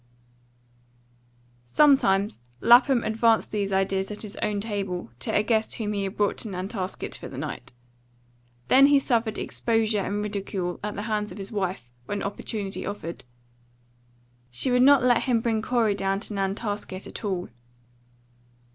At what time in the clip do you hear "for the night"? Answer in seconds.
7.13-7.71